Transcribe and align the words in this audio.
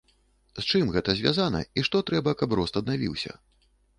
З 0.59 0.63
чым 0.69 0.87
гэта 0.95 1.15
звязана, 1.19 1.61
і 1.79 1.85
што 1.89 2.01
трэба, 2.09 2.35
каб 2.39 2.57
рост 2.61 2.81
аднавіўся? 2.83 3.31